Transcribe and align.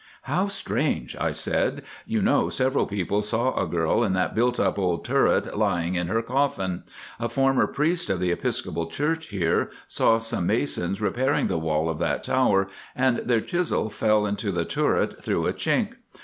"How 0.23 0.47
strange," 0.47 1.15
I 1.17 1.31
said. 1.31 1.83
"You 2.07 2.23
know, 2.23 2.49
several 2.49 2.87
people 2.87 3.21
saw 3.21 3.53
a 3.53 3.67
girl 3.67 4.03
in 4.03 4.13
that 4.13 4.33
built 4.33 4.59
up 4.59 4.79
old 4.79 5.05
turret 5.05 5.55
lying 5.55 5.93
in 5.93 6.07
her 6.07 6.23
coffin. 6.23 6.81
A 7.19 7.29
former 7.29 7.67
priest 7.67 8.09
of 8.09 8.19
the 8.19 8.31
Episcopal 8.31 8.87
Church 8.87 9.27
here 9.27 9.69
saw 9.87 10.17
some 10.17 10.47
masons 10.47 11.01
repairing 11.01 11.45
the 11.49 11.59
wall 11.59 11.87
of 11.87 11.99
that 11.99 12.23
tower, 12.23 12.67
and 12.95 13.17
their 13.19 13.41
chisel 13.41 13.91
fell 13.91 14.25
into 14.25 14.51
the 14.51 14.65
turret 14.65 15.23
through 15.23 15.45
a 15.45 15.53
chink. 15.53 15.93